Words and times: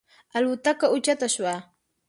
الوتکه 0.37 0.85
اوچته 0.91 1.27
شوه. 1.33 1.55